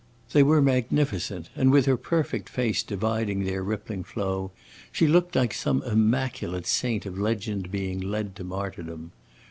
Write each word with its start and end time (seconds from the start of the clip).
They 0.33 0.41
were 0.41 0.63
magnificent, 0.63 1.49
and 1.55 1.71
with 1.71 1.85
her 1.85 1.95
perfect 1.95 2.49
face 2.49 2.81
dividing 2.81 3.43
their 3.43 3.61
rippling 3.61 4.03
flow 4.03 4.49
she 4.91 5.05
looked 5.05 5.35
like 5.35 5.53
some 5.53 5.83
immaculate 5.83 6.65
saint 6.65 7.05
of 7.05 7.19
legend 7.19 7.69
being 7.69 7.99
led 7.99 8.35
to 8.37 8.43
martyrdom. 8.43 9.11